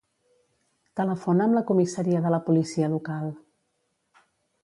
[0.99, 3.31] Telefona'm la comissaria de la policia local.